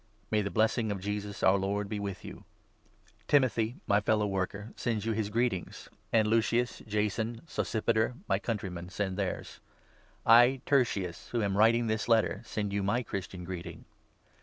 [0.31, 2.43] May the blessing of Jesus, our Lord, be with you.
[3.27, 5.65] Timothy, my fellow worker, sends you his greeting,
[6.11, 9.59] and 21 Lucius, Jason, and Sosipater, my countrymen, send theirs.
[10.25, 13.85] I, 22 Tertius, who am writing this letter, send you my Christian greeting.